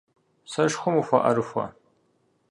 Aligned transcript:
Сэшхуэм 0.51 0.95
ухуэӀэрыхуэ? 0.99 1.65